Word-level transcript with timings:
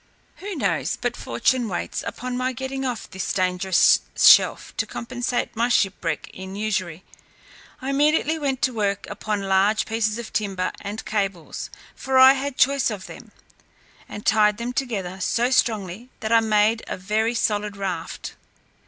Who 0.37 0.55
knows 0.55 0.97
but 0.99 1.15
fortune 1.15 1.69
waits, 1.69 2.01
upon 2.07 2.35
my 2.35 2.53
getting 2.53 2.83
off 2.85 3.07
this 3.07 3.31
dangerous 3.31 3.99
shelf, 4.17 4.73
to 4.77 4.87
compensate 4.87 5.55
my 5.55 5.69
shipwreck 5.69 6.31
with 6.35 6.57
usury." 6.57 7.03
I 7.83 7.91
immediately 7.91 8.39
went 8.39 8.63
to 8.63 8.73
work 8.73 9.05
upon 9.11 9.43
large 9.43 9.85
pieces 9.85 10.17
of 10.17 10.33
timber 10.33 10.71
and 10.81 11.05
cables, 11.05 11.69
for 11.95 12.17
I 12.17 12.33
had 12.33 12.57
choice 12.57 12.89
of 12.89 13.05
them, 13.05 13.31
and 14.09 14.25
tied 14.25 14.57
them 14.57 14.73
together 14.73 15.19
so 15.21 15.51
strongly, 15.51 16.09
that 16.21 16.31
I 16.31 16.39
soon 16.39 16.49
made 16.49 16.83
a 16.87 16.97
very 16.97 17.35
solid 17.35 17.77
raft. 17.77 18.33